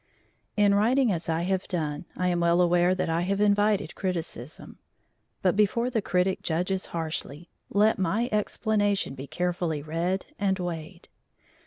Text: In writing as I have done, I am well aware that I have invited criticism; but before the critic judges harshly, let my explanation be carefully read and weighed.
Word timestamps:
In 0.57 0.73
writing 0.73 1.11
as 1.11 1.29
I 1.29 1.43
have 1.43 1.67
done, 1.67 2.05
I 2.17 2.29
am 2.29 2.39
well 2.39 2.59
aware 2.59 2.95
that 2.95 3.07
I 3.07 3.21
have 3.21 3.39
invited 3.39 3.93
criticism; 3.93 4.79
but 5.43 5.55
before 5.55 5.91
the 5.91 6.01
critic 6.01 6.41
judges 6.41 6.87
harshly, 6.87 7.51
let 7.69 7.99
my 7.99 8.27
explanation 8.31 9.13
be 9.13 9.27
carefully 9.27 9.83
read 9.83 10.25
and 10.39 10.57
weighed. 10.57 11.07